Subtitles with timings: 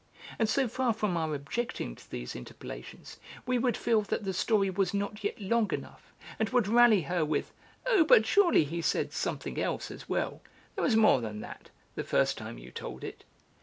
[0.39, 4.71] And so far from our objecting to these interpolations, we would feel that the story
[4.71, 7.53] was not yet long enough, and would rally her with:
[7.85, 10.41] "Oh, but surely he said something else as well.
[10.73, 13.25] There was more than that, the first time you told it."